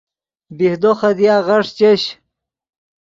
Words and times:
بیہدو 0.57 0.91
خدیا 0.99 1.35
غیݰ 1.45 1.67
چش 1.77 2.01